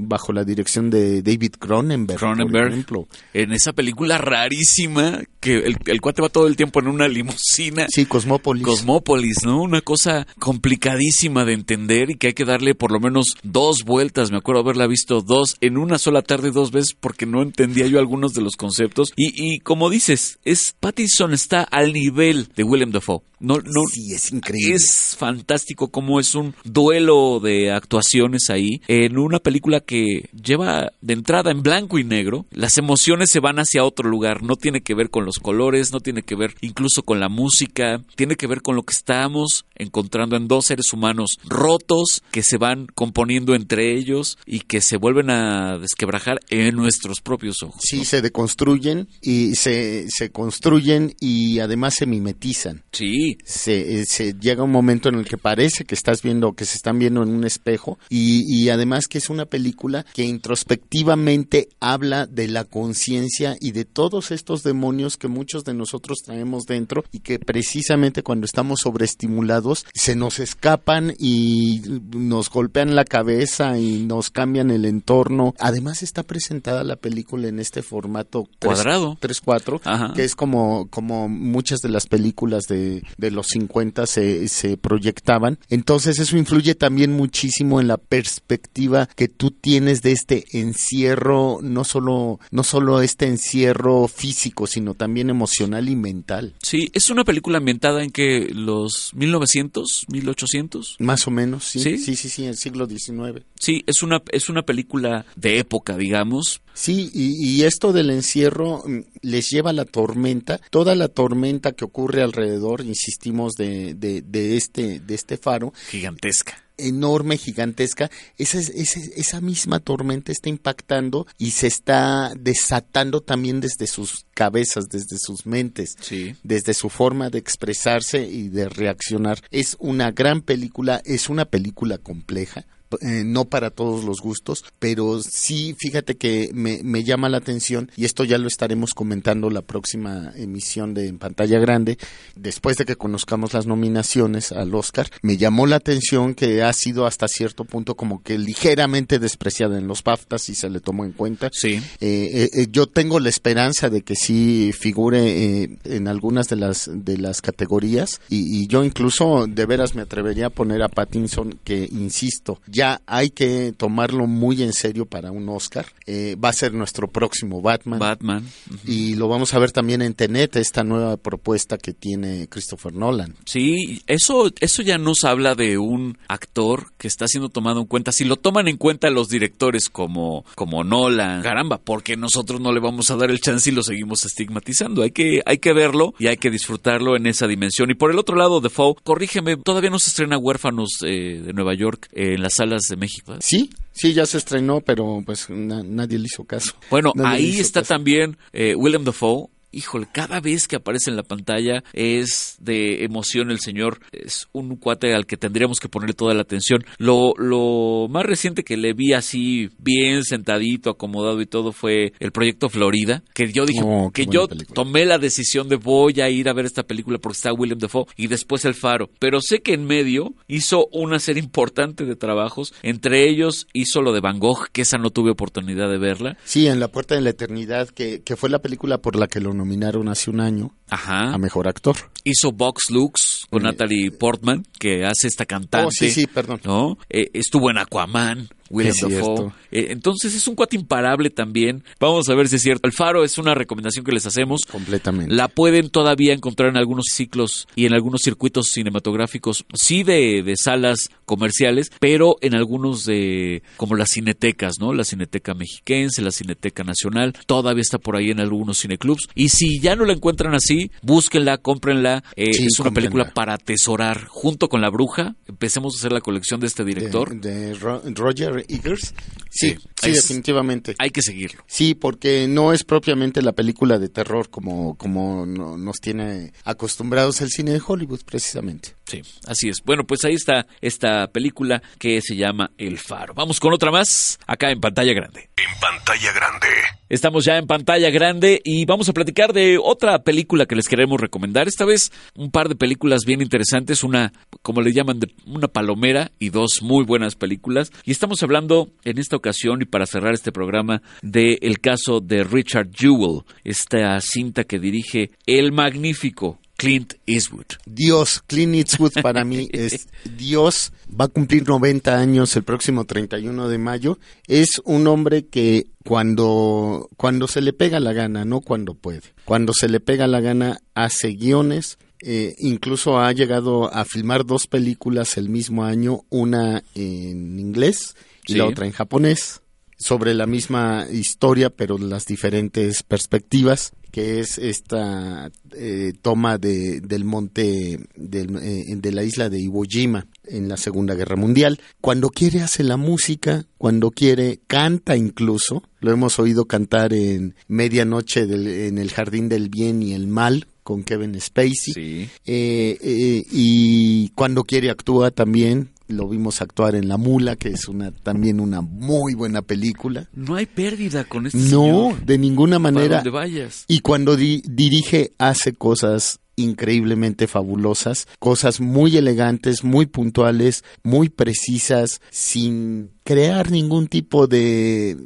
[0.00, 2.86] bajo la dirección de David Cronenberg, Cronenberg
[3.32, 7.86] En esa película rarísima que el, el, cuate va todo el tiempo en una limusina.
[7.90, 8.64] Sí, Cosmópolis.
[8.64, 9.60] Cosmópolis, ¿no?
[9.60, 14.30] Una cosa complicadísima de entender y que hay que darle por lo menos dos vueltas.
[14.30, 17.98] Me acuerdo haberla visto dos en una sola tarde dos veces porque no entendía yo
[17.98, 19.12] algunos de los conceptos.
[19.16, 23.20] Y, y como dices, es Pattinson está al nivel de William Dafoe.
[23.44, 24.76] No, no, sí, es increíble.
[24.76, 31.12] Es fantástico cómo es un duelo de actuaciones ahí en una película que lleva de
[31.12, 32.46] entrada en blanco y negro.
[32.50, 34.42] Las emociones se van hacia otro lugar.
[34.42, 38.02] No tiene que ver con los colores, no tiene que ver incluso con la música.
[38.16, 42.58] Tiene que ver con lo que estamos encontrando en dos seres humanos rotos que se
[42.58, 47.80] van componiendo entre ellos y que se vuelven a desquebrajar en nuestros propios ojos.
[47.82, 52.82] Sí, se deconstruyen y se, se construyen y además se mimetizan.
[52.92, 56.76] Sí, se, se, llega un momento en el que parece que estás viendo, que se
[56.76, 62.26] están viendo en un espejo y, y además que es una película que introspectivamente habla
[62.26, 67.20] de la conciencia y de todos estos demonios que muchos de nosotros traemos dentro y
[67.20, 74.30] que precisamente cuando estamos sobreestimulados se nos escapan y nos golpean la cabeza y nos
[74.30, 75.54] cambian el entorno.
[75.58, 81.80] Además está presentada la película en este formato cuadrado 3-4, que es como, como muchas
[81.80, 85.58] de las películas de, de los 50 se, se proyectaban.
[85.68, 91.84] Entonces eso influye también muchísimo en la perspectiva que tú tienes de este encierro, no
[91.84, 96.54] solo, no solo este encierro físico, sino también emocional y mental.
[96.62, 100.96] Sí, es una película ambientada en que los 1900, 1800.
[101.00, 101.80] Más o menos, sí.
[101.80, 103.44] Sí, sí, sí, sí el siglo XIX.
[103.60, 106.62] Sí, es una, es una película de época, digamos.
[106.74, 111.72] Sí, y, y esto del encierro mm, les lleva a la tormenta, toda la tormenta
[111.72, 115.72] que ocurre alrededor, insistimos, de, de, de este, de este faro.
[115.88, 123.60] Gigantesca enorme, gigantesca, esa, esa, esa, misma tormenta está impactando y se está desatando también
[123.60, 126.34] desde sus cabezas, desde sus mentes, sí.
[126.42, 129.40] desde su forma de expresarse y de reaccionar.
[129.50, 132.66] Es una gran película, es una película compleja,
[133.00, 137.90] eh, no para todos los gustos, pero sí, fíjate que me, me, llama la atención
[137.96, 141.98] y esto ya lo estaremos comentando la próxima emisión de en pantalla grande,
[142.36, 147.06] después de que conozcamos las nominaciones al Oscar, me llamó la atención que ha sido
[147.06, 151.12] hasta cierto punto como que ligeramente despreciada en los BAFTAs y se le tomó en
[151.12, 151.50] cuenta.
[151.52, 151.80] Sí.
[152.00, 157.18] Eh, eh, yo tengo la esperanza de que sí figure en algunas de las de
[157.18, 161.88] las categorías y, y yo incluso de veras me atrevería a poner a Pattinson que
[161.90, 165.86] insisto ya hay que tomarlo muy en serio para un Oscar.
[166.06, 167.98] Eh, va a ser nuestro próximo Batman.
[167.98, 168.46] Batman.
[168.84, 173.34] Y lo vamos a ver también en Tenet, esta nueva propuesta que tiene Christopher Nolan.
[173.46, 178.12] Sí, eso, eso ya nos habla de un actor que está siendo tomado en cuenta.
[178.12, 182.80] Si lo toman en cuenta los directores como, como Nolan, caramba, porque nosotros no le
[182.80, 185.02] vamos a dar el chance y lo seguimos estigmatizando.
[185.02, 187.90] Hay que, hay que verlo y hay que disfrutarlo en esa dimensión.
[187.90, 191.74] Y por el otro lado, Defoe, corrígeme, todavía no se estrena Huérfanos eh, de Nueva
[191.74, 193.36] York en la sala de México.
[193.40, 196.72] Sí, sí, ya se estrenó, pero pues nadie le hizo caso.
[196.90, 201.82] Bueno, ahí está también eh, William Dafoe, híjole, cada vez que aparece en la pantalla
[201.92, 204.00] es de emoción el señor.
[204.12, 206.84] Es un cuate al que tendríamos que poner toda la atención.
[206.98, 212.32] Lo, lo más reciente que le vi así, bien sentadito, acomodado y todo, fue el
[212.32, 213.22] proyecto Florida.
[213.34, 216.66] Que yo dije, oh, que yo tomé la decisión de voy a ir a ver
[216.66, 219.10] esta película porque está William Dafoe y después El Faro.
[219.18, 222.74] Pero sé que en medio hizo una serie importante de trabajos.
[222.82, 226.36] Entre ellos hizo lo de Van Gogh, que esa no tuve oportunidad de verla.
[226.44, 229.40] Sí, en La Puerta de la Eternidad, que, que fue la película por la que
[229.40, 231.32] lo nominaron hace un año Ajá.
[231.32, 231.96] a mejor actor.
[232.22, 235.86] Hizo Box Lux con Eh, Natalie Portman, que hace esta cantante.
[235.86, 236.60] Oh, sí, sí, perdón.
[236.64, 236.98] ¿no?
[237.08, 238.48] Eh, estuvo en Aquaman.
[238.70, 239.52] William Dafoe.
[239.70, 241.82] Eh, entonces es un cuate imparable también.
[242.00, 242.86] Vamos a ver si es cierto.
[242.86, 244.62] El Faro es una recomendación que les hacemos.
[244.70, 245.34] Completamente.
[245.34, 250.56] La pueden todavía encontrar en algunos ciclos y en algunos circuitos cinematográficos, sí de, de
[250.56, 254.92] salas comerciales, pero en algunos de, como las cinetecas, ¿no?
[254.94, 259.28] La Cineteca Mexiquense, la Cineteca Nacional, todavía está por ahí en algunos cineclubs.
[259.34, 262.22] Y si ya no la encuentran así, búsquenla, cómprenla.
[262.36, 262.92] Eh, Sí, es una cómprenla.
[263.10, 265.34] película para atesorar junto con La Bruja.
[265.48, 267.34] Empecemos a hacer la colección de este director.
[267.40, 269.14] De, de Ro- Roger Eggers.
[269.50, 270.94] Sí, Sí, sí, es- definitivamente.
[270.98, 271.62] Hay que seguirlo.
[271.66, 277.40] Sí, porque no es propiamente la película de terror como, como no- nos tiene acostumbrados
[277.40, 278.96] el cine de Hollywood, precisamente.
[279.06, 279.76] Sí, así es.
[279.84, 283.34] Bueno, pues ahí está esta película que se llama El Faro.
[283.34, 285.50] Vamos con otra más, acá en pantalla grande.
[285.56, 286.66] En pantalla grande.
[287.14, 291.20] Estamos ya en pantalla grande y vamos a platicar de otra película que les queremos
[291.20, 291.68] recomendar.
[291.68, 296.32] Esta vez un par de películas bien interesantes, una, como le llaman, de una palomera
[296.40, 297.92] y dos muy buenas películas.
[298.04, 302.42] Y estamos hablando en esta ocasión y para cerrar este programa de el caso de
[302.42, 307.66] Richard Jewell, esta cinta que dirige el magnífico Clint Eastwood.
[307.86, 313.68] Dios, Clint Eastwood para mí es Dios, va a cumplir 90 años el próximo 31
[313.68, 314.18] de mayo.
[314.48, 319.72] Es un hombre que cuando, cuando se le pega la gana, no cuando puede, cuando
[319.72, 325.36] se le pega la gana hace guiones, eh, incluso ha llegado a filmar dos películas
[325.36, 328.58] el mismo año, una en inglés y Sí.
[328.58, 329.60] la otra en japonés,
[329.96, 337.24] sobre la misma historia, pero las diferentes perspectivas, que es esta eh, toma de, del
[337.24, 341.80] monte del- eh, de la isla de Iwo Jima en la Segunda Guerra Mundial.
[342.00, 345.82] Cuando quiere hace la música, cuando quiere canta incluso.
[346.00, 350.66] Lo hemos oído cantar en Medianoche del- en el Jardín del Bien y el Mal
[350.84, 351.92] con Kevin Spacey.
[351.94, 352.28] Sí.
[352.46, 355.90] Eh, eh, y cuando quiere actúa también.
[356.08, 360.28] Lo vimos actuar en La Mula, que es una también una muy buena película.
[360.34, 361.64] No hay pérdida con este No,
[362.10, 362.24] señor.
[362.26, 363.16] de ninguna manera.
[363.16, 363.84] donde vayas.
[363.88, 372.20] Y cuando di- dirige, hace cosas increíblemente fabulosas, cosas muy elegantes, muy puntuales, muy precisas,
[372.30, 375.16] sin crear ningún tipo de,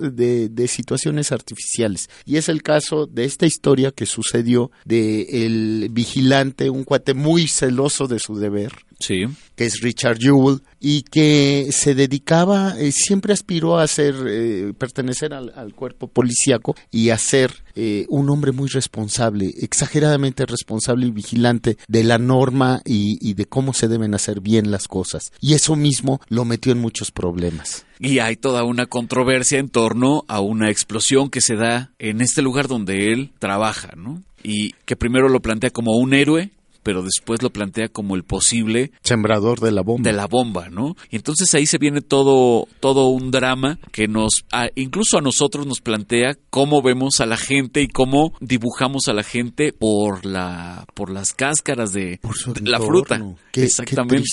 [0.00, 2.08] de, de situaciones artificiales.
[2.24, 7.46] Y es el caso de esta historia que sucedió de el vigilante, un cuate muy
[7.46, 9.24] celoso de su deber, Sí.
[9.56, 15.34] que es Richard Jewell, y que se dedicaba, eh, siempre aspiró a ser, eh, pertenecer
[15.34, 21.10] al, al cuerpo policíaco y a ser eh, un hombre muy responsable, exageradamente responsable y
[21.10, 25.32] vigilante de la norma y, y de cómo se deben hacer bien las cosas.
[25.40, 27.84] Y eso mismo lo metió en muchos problemas.
[27.98, 32.42] Y hay toda una controversia en torno a una explosión que se da en este
[32.42, 34.22] lugar donde él trabaja, ¿no?
[34.42, 36.50] Y que primero lo plantea como un héroe,
[36.82, 40.08] pero después lo plantea como el posible Sembrador de la bomba.
[40.10, 40.96] de la bomba, ¿no?
[41.10, 45.66] Y entonces ahí se viene todo, todo un drama que nos, a- incluso a nosotros
[45.66, 50.86] nos plantea cómo vemos a la gente y cómo dibujamos a la gente por la,
[50.94, 52.20] por las cáscaras de,
[52.62, 53.18] la fruta.
[53.18, 54.24] Qué- qué Exactamente.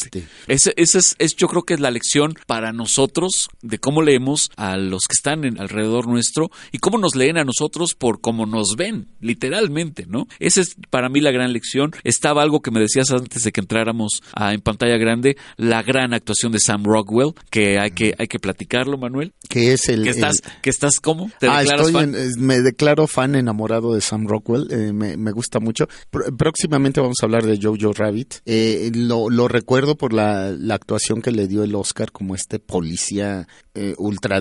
[0.47, 4.49] Ese, ese es, es- yo creo que es la lección para nosotros de cómo leemos
[4.57, 8.45] a los que están en, alrededor nuestro y cómo nos leen a nosotros por cómo
[8.45, 10.27] nos ven, literalmente, ¿no?
[10.39, 11.91] Esa es para mí la gran lección.
[12.03, 16.13] Estaba algo que me decías antes de que entráramos a, en pantalla grande, la gran
[16.13, 19.33] actuación de Sam Rockwell, que hay que, hay que platicarlo, Manuel.
[19.49, 20.03] que es el...
[20.03, 21.31] Que estás, el- que estás ¿cómo?
[21.39, 22.15] ¿Te Ah, declaras estoy fan?
[22.15, 25.87] en- me declaro fan enamorado de Sam Rockwell, eh, me, me gusta mucho.
[26.11, 28.35] Pr- próximamente vamos a hablar de Jojo Rabbit.
[28.45, 32.59] Eh, lo, lo recuerdo por la, la actuación que le dio el Oscar como este
[32.59, 33.93] policía eh,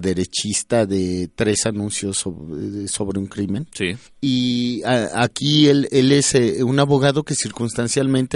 [0.03, 3.67] ultraderechista de tres anuncios sobre, sobre un crimen.
[3.73, 3.97] Sí.
[4.21, 7.88] Y a- aquí él, él es eh, un abogado que circunstancialmente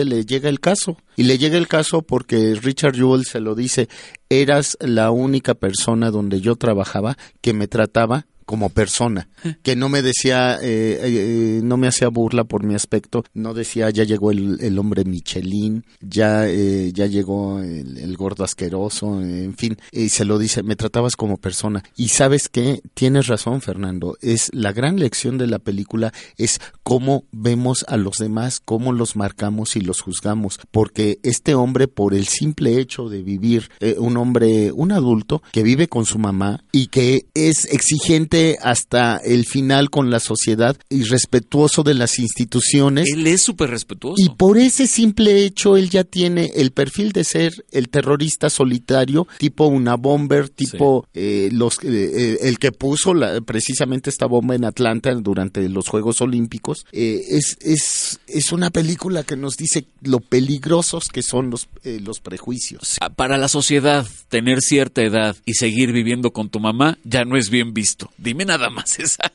[0.04, 0.96] le llega el caso.
[1.16, 3.88] Y le llega el caso porque Richard Jewell se lo dice,
[4.28, 9.28] eras la única persona donde yo trabajaba que me trataba como persona,
[9.62, 13.90] que no me decía, eh, eh, no me hacía burla por mi aspecto, no decía
[13.90, 19.54] ya llegó el, el hombre Michelin, ya, eh, ya llegó el, el gordo asqueroso, en
[19.56, 21.82] fin, y se lo dice, me tratabas como persona.
[21.96, 27.24] Y sabes qué, tienes razón Fernando, es la gran lección de la película es cómo
[27.32, 32.26] vemos a los demás, cómo los marcamos y los juzgamos, porque este hombre por el
[32.26, 36.88] simple hecho de vivir, eh, un hombre, un adulto que vive con su mamá y
[36.88, 38.31] que es exigente
[38.62, 43.08] hasta el final con la sociedad y respetuoso de las instituciones.
[43.12, 44.16] Él es súper respetuoso.
[44.22, 49.26] Y por ese simple hecho él ya tiene el perfil de ser el terrorista solitario,
[49.38, 54.54] tipo una bomber, tipo eh, los eh, eh, el que puso la- precisamente esta bomba
[54.54, 56.86] en Atlanta durante los Juegos Olímpicos.
[56.92, 62.00] Eh, es, es, es una película que nos dice lo peligrosos que son los, eh,
[62.02, 62.96] los prejuicios.
[63.00, 67.36] Ah, Para la sociedad, tener cierta edad y seguir viviendo con tu mamá ya no
[67.36, 68.10] es bien visto.
[68.22, 69.32] Dime nada más, esa,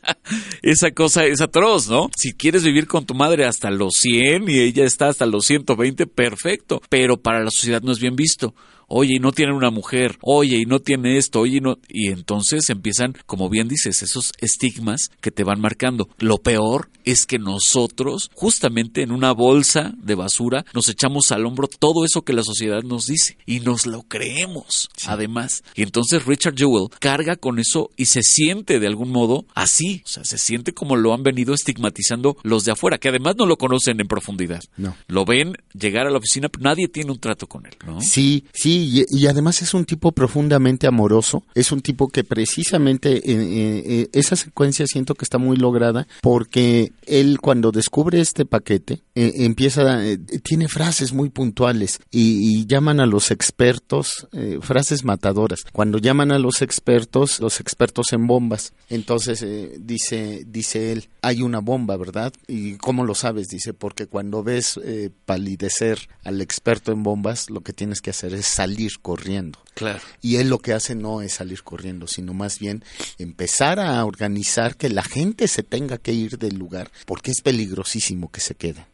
[0.61, 2.09] esa cosa es atroz, ¿no?
[2.15, 6.07] Si quieres vivir con tu madre hasta los 100 y ella está hasta los 120,
[6.07, 8.55] perfecto, pero para la sociedad no es bien visto.
[8.87, 11.77] Oye, y no tiene una mujer, oye, y no tiene esto, oye, y no.
[11.87, 16.09] Y entonces empiezan, como bien dices, esos estigmas que te van marcando.
[16.19, 21.67] Lo peor es que nosotros, justamente en una bolsa de basura, nos echamos al hombro
[21.67, 25.63] todo eso que la sociedad nos dice y nos lo creemos, además.
[25.75, 30.07] Y entonces Richard Jewell carga con eso y se siente de algún modo así, o
[30.07, 33.57] sea, se siente como lo han venido estigmatizando los de afuera, que además no lo
[33.57, 34.61] conocen en profundidad.
[34.75, 34.95] No.
[35.07, 38.01] Lo ven llegar a la oficina, pero nadie tiene un trato con él, ¿no?
[38.01, 41.43] Sí, sí, y, además es un tipo profundamente amoroso.
[41.55, 46.07] Es un tipo que precisamente eh, eh, eh, esa secuencia siento que está muy lograda
[46.21, 52.65] porque él cuando descubre este paquete eh, empieza, eh, tiene frases muy puntuales y, y
[52.65, 54.27] llaman a los expertos,
[54.61, 55.61] frases matadoras.
[55.71, 59.45] Cuando llaman a los expertos, los expertos en bombas, entonces
[59.79, 62.33] dice, dice él, hay una bomba, ¿verdad?
[62.47, 63.47] ¿Y cómo lo sabes?
[63.47, 64.79] Dice, porque cuando ves
[65.25, 68.66] palidecer al experto en bombas, lo que tienes que hacer es salir
[69.01, 69.59] corriendo.
[69.73, 69.99] Claro.
[70.21, 72.83] Y él lo que hace no es salir corriendo, sino más bien
[73.17, 78.31] empezar a organizar que la gente se tenga que ir del lugar, porque es peligrosísimo
[78.31, 78.85] que se quede.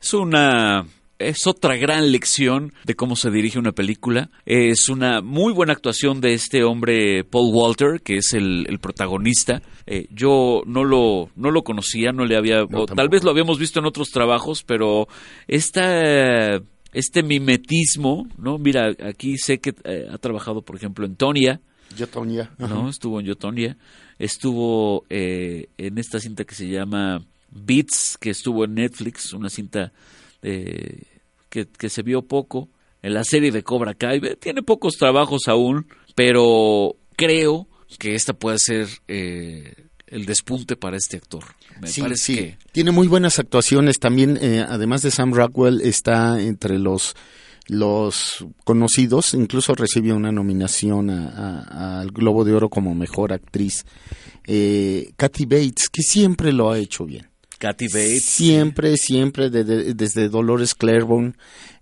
[0.00, 0.86] Es una
[1.18, 4.30] es otra gran lección de cómo se dirige una película.
[4.44, 9.62] Es una muy buena actuación de este hombre Paul Walter, que es el, el protagonista.
[9.86, 12.64] Eh, yo no lo, no lo conocía, no le había...
[12.64, 15.08] o tal vez lo habíamos visto en otros trabajos, pero
[15.48, 16.60] esta,
[16.96, 18.56] este mimetismo, ¿no?
[18.56, 21.60] Mira, aquí sé que eh, ha trabajado, por ejemplo, en Tonya,
[21.94, 22.50] Yo, Tonya.
[22.56, 22.88] ¿no?
[22.88, 23.76] Estuvo en Yotonia,
[24.18, 29.92] estuvo eh, en esta cinta que se llama Beats, que estuvo en Netflix, una cinta
[30.40, 31.02] eh,
[31.50, 32.70] que, que se vio poco,
[33.02, 34.18] en la serie de Cobra Kai.
[34.40, 39.85] Tiene pocos trabajos aún, pero creo que esta puede ser eh,
[40.16, 41.44] el despunte para este actor.
[41.80, 42.36] Me Sí, parece sí.
[42.36, 43.98] que Tiene muy buenas actuaciones.
[43.98, 47.14] También, eh, además de Sam Rockwell, está entre los
[47.68, 49.34] los conocidos.
[49.34, 53.84] Incluso recibió una nominación a- a- al Globo de Oro como mejor actriz.
[54.46, 57.26] Eh, Kathy Bates, que siempre lo ha hecho bien.
[57.58, 58.24] Kathy Bates.
[58.24, 61.32] Siempre, siempre, de- de- desde Dolores Claiborne,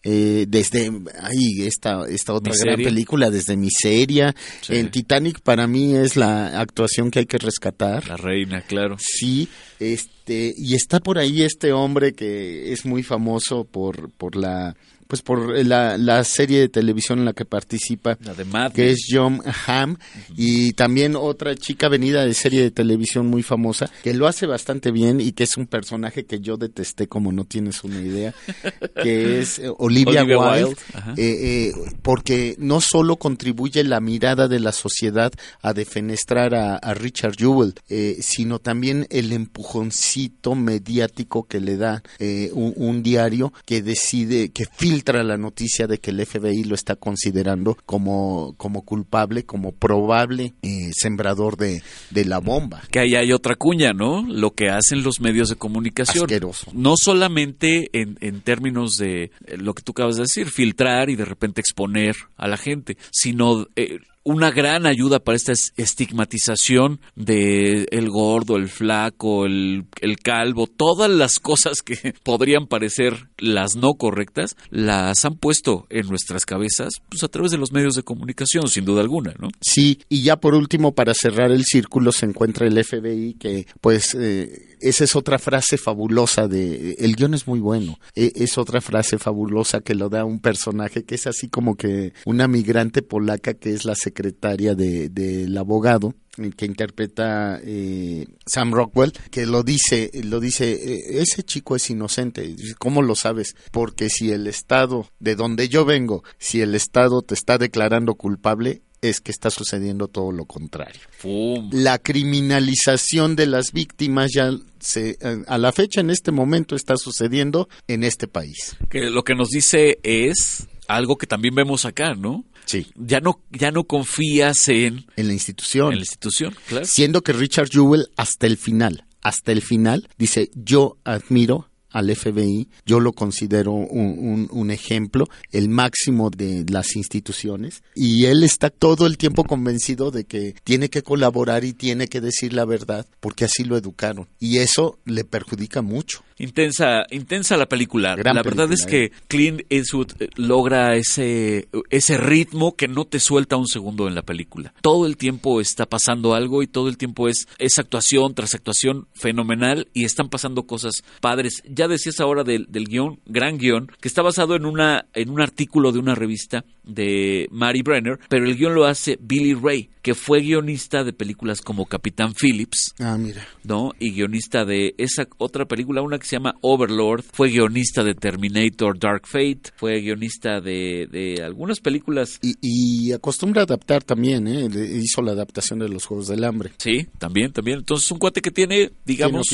[0.03, 4.35] eh, desde ahí esta, esta otra gran película, desde Miseria.
[4.61, 4.77] Sí.
[4.77, 8.07] En Titanic para mí es la actuación que hay que rescatar.
[8.07, 8.97] La reina, claro.
[8.99, 9.49] Sí,
[9.81, 14.77] este, y está por ahí este hombre que es muy famoso por, por la,
[15.15, 18.91] pues por la, la serie de televisión en la que participa, La de Mad que
[18.91, 19.97] es John Hamm,
[20.37, 24.91] y también otra chica venida de serie de televisión muy famosa, que lo hace bastante
[24.91, 28.35] bien y que es un personaje que yo detesté como no tienes una idea,
[29.05, 30.77] que es eh, Olivia, Olivia Wilde,
[31.11, 31.73] eh, eh,
[32.03, 37.75] porque no solo contribuye la mirada de la sociedad a defenestrar a, a Richard Jewell,
[37.89, 44.51] eh, sino también el empujoncito mediático que le da eh, un, un diario que decide,
[44.51, 49.73] que filtra la noticia de que el FBI lo está considerando como, como culpable, como
[49.73, 52.83] probable eh, sembrador de, de la bomba.
[52.91, 54.23] que ahí hay otra cuña, ¿no?
[54.27, 56.25] Lo que hacen los medios de comunicación.
[56.25, 56.71] Asqueroso.
[56.73, 61.17] No solamente en, en términos de eh, lo que tú acabas de decir, filtrar y
[61.17, 67.01] de repente exponer a la gente, sino eh, una gran ayuda para esta es- estigmatización
[67.15, 73.77] de el gordo, el flaco, el, el calvo, todas las cosas que podrían parecer las
[73.77, 78.03] no correctas, las han puesto en nuestras cabezas pues, a través de los medios de
[78.03, 79.49] comunicación, sin duda alguna, ¿no?
[79.61, 84.15] Sí, y ya por último, para cerrar el círculo, se encuentra el FBI, que pues
[84.19, 86.93] eh, esa es otra frase fabulosa de...
[86.99, 91.05] El guion es muy bueno, E- es otra frase fabulosa que lo da un personaje
[91.05, 96.15] que es así como que una migrante polaca que es la secretaria de- del abogado
[96.39, 101.91] eh, que interpreta eh, Sam Rockwell, que lo dice, lo dice, eh, ese chico es
[101.91, 102.57] inocente.
[102.79, 103.55] ¿Cómo lo sabes?
[103.71, 108.83] Porque si el Estado, de donde yo vengo, si el Estado te está declarando culpable,
[109.01, 111.03] es que está sucediendo todo lo contrario.
[111.19, 111.69] ¡Fum!
[111.73, 116.97] La criminalización de las víctimas ya se, eh, a la fecha en este momento está
[116.97, 118.77] sucediendo en este país.
[118.91, 122.45] que lo que nos dice es algo que también vemos acá, ¿no?
[122.67, 122.87] Sí.
[122.97, 125.93] Ya no, ya no confías en, En la institución.
[125.93, 126.85] en la institución, claro.
[126.87, 132.67] Siendo que Richard Jewell hasta el final, hasta el final, dice, yo admiro al FBI,
[132.85, 138.69] yo lo considero un, un- un ejemplo, el máximo de las instituciones, y él está
[138.71, 143.07] todo el tiempo convencido de que tiene que colaborar y tiene que decir la verdad,
[143.21, 146.25] porque así lo educaron, y eso le perjudica mucho.
[146.39, 148.17] Intensa, intensa la película.
[148.17, 153.05] Gran la verdad película, es que Clint Eastwood eh, logra ese, ese ritmo que no
[153.05, 154.75] te suelta un segundo en la película.
[154.81, 159.07] Todo el tiempo está pasando algo y todo el tiempo es, es actuación tras actuación
[159.15, 161.63] fenomenal y están pasando cosas padres.
[161.69, 165.41] Ya decías ahora del, del guion, gran guion, que está basado en, una, en un
[165.41, 170.15] artículo de una revista de Mary Brenner, pero el guion lo hace Billy Ray, que
[170.15, 173.47] fue guionista de películas como Capitán Phillips, Ah, mira.
[173.63, 173.93] ¿no?
[173.99, 178.99] Y guionista de esa otra película, una que se llama Overlord, fue guionista de Terminator
[178.99, 182.39] Dark Fate, fue guionista de, de algunas películas.
[182.43, 184.69] Y, y acostumbra a adaptar también, ¿eh?
[185.03, 186.73] Hizo la adaptación de los Juegos del Hambre.
[186.79, 187.79] Sí, también, también.
[187.79, 189.47] Entonces, un cuate que tiene, digamos,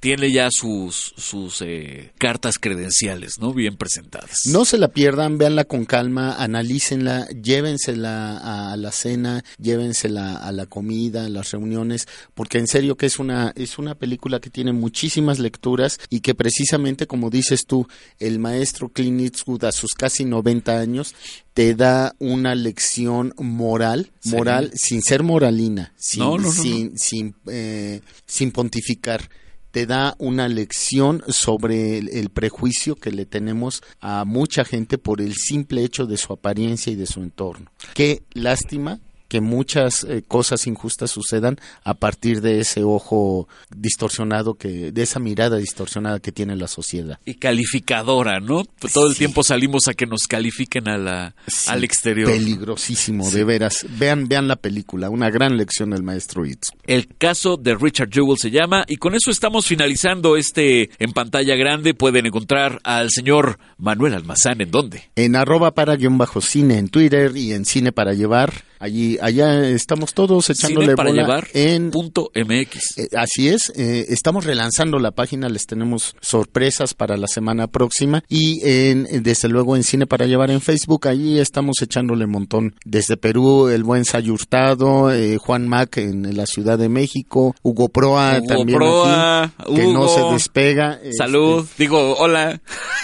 [0.00, 3.52] tiene ya sus, sus eh, cartas credenciales, ¿no?
[3.52, 4.40] Bien presentadas.
[4.46, 10.66] No se la pierdan, véanla con calma, analícenla, llévensela a la cena, llévensela a la
[10.66, 14.72] comida, a las reuniones, porque en serio que es una es una película que tiene
[14.72, 17.88] muchísimas lecturas y que precisamente como dices tú,
[18.18, 21.14] el maestro Clint Eastwood a sus casi 90 años
[21.54, 26.52] te da una lección moral, moral sin ser moralina, sin No, no, no, no.
[26.52, 29.30] sin sin, eh, sin pontificar
[29.70, 35.22] te da una lección sobre el, el prejuicio que le tenemos a mucha gente por
[35.22, 37.72] el simple hecho de su apariencia y de su entorno.
[37.94, 39.00] Qué lástima
[39.32, 45.20] que muchas eh, cosas injustas sucedan a partir de ese ojo distorsionado que de esa
[45.20, 47.18] mirada distorsionada que tiene la sociedad.
[47.24, 48.64] Y calificadora, ¿no?
[48.78, 49.20] Pues Todo el Sí.
[49.20, 52.30] tiempo salimos a que nos califiquen a la, Sí, al exterior.
[52.30, 53.86] Peligrosísimo, de veras.
[53.98, 56.68] Vean, vean la película, una gran lección del maestro Itz.
[56.86, 61.54] El caso de Richard Jewell se llama y con eso estamos finalizando este en pantalla
[61.56, 61.94] grande.
[61.94, 65.04] Pueden encontrar al señor Manuel Almazán en dónde.
[65.16, 68.52] En arroba para guion bajo cine en Twitter y en cine para llevar.
[68.82, 72.98] Allí, allá estamos todos echándole Cine para bola llevar en punto MX.
[72.98, 78.24] Eh, así es, eh, estamos relanzando la página, les tenemos sorpresas para la semana próxima
[78.28, 82.32] y en, eh, desde luego en Cine para Llevar en Facebook, allí estamos echándole un
[82.32, 82.74] montón.
[82.84, 88.38] Desde Perú, el buen Sayurtado, eh, Juan Mac en la Ciudad de México, Hugo Proa
[88.38, 89.92] Hugo también Proa, aquí, que Hugo.
[89.92, 90.94] no se despega.
[90.94, 92.60] este, Salud, digo, hola.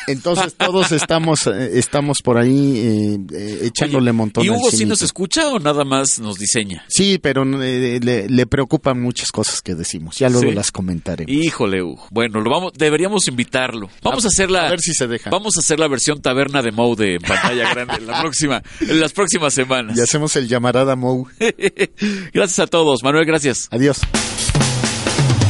[0.09, 3.17] entonces todos estamos eh, estamos por ahí
[3.63, 4.45] echándole un montón.
[4.45, 6.85] ¿Y Hugo sí nos escucha o nada más nos diseña?
[6.89, 10.17] Sí, pero eh, le, le preocupan muchas cosas que decimos.
[10.19, 10.55] Ya luego Sí.
[10.55, 11.31] las comentaremos.
[11.31, 12.07] Híjole, Hugo.
[12.11, 13.91] Bueno, lo vamos, deberíamos invitarlo.
[14.03, 15.29] Vamos a, hacer la, a ver si se deja.
[15.31, 18.99] Vamos a hacer la versión taberna de Mode en pantalla grande en la próxima, en
[19.01, 19.97] las próximas semanas.
[19.99, 21.27] Y hacemos el llamarada Mou.
[22.33, 23.69] gracias a todos, Manuel, gracias.
[23.71, 24.01] Adiós.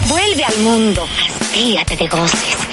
[0.09, 1.07] Vuelve al mundo,
[1.41, 2.68] hastíate de goces.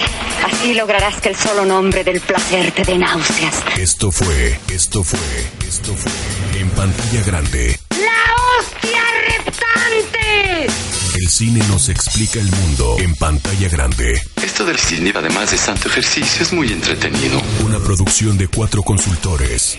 [0.56, 3.56] Así lograrás que el solo nombre del placer te dé náuseas.
[3.78, 5.20] Esto fue, esto fue,
[5.68, 7.80] esto fue en pantalla grande.
[7.92, 10.68] ¡La hostia reptante!
[11.16, 14.20] El cine nos explica el mundo en pantalla grande.
[14.42, 17.42] Esto del cine, además de santo ejercicio, es muy entretenido.
[17.66, 19.78] Una producción de cuatro consultores.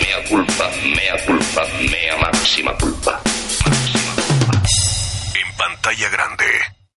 [0.00, 3.20] Mea culpa, mea culpa, mea máxima culpa.
[5.34, 6.79] En pantalla grande.